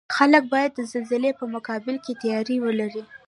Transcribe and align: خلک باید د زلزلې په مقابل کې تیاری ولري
خلک 0.17 0.43
باید 0.53 0.71
د 0.75 0.79
زلزلې 0.93 1.31
په 1.39 1.45
مقابل 1.55 1.95
کې 2.03 2.13
تیاری 2.21 2.57
ولري 2.65 3.03